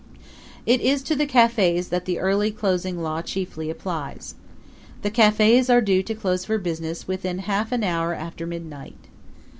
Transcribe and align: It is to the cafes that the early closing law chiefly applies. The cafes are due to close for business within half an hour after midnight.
It 0.65 0.81
is 0.81 1.03
to 1.03 1.15
the 1.15 1.27
cafes 1.27 1.89
that 1.89 2.05
the 2.05 2.17
early 2.17 2.49
closing 2.49 3.03
law 3.03 3.21
chiefly 3.21 3.69
applies. 3.69 4.33
The 5.03 5.11
cafes 5.11 5.69
are 5.69 5.79
due 5.79 6.01
to 6.01 6.15
close 6.15 6.43
for 6.43 6.57
business 6.57 7.07
within 7.07 7.37
half 7.37 7.71
an 7.71 7.83
hour 7.83 8.15
after 8.15 8.47
midnight. 8.47 8.97